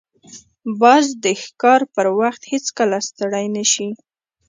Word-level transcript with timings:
باز 0.81 1.05
د 1.23 1.25
ښکار 1.43 1.81
پر 1.95 2.05
وخت 2.19 2.41
هیڅکله 2.51 2.97
ستړی 3.07 3.45
نه 3.55 3.63
شي 3.71 3.89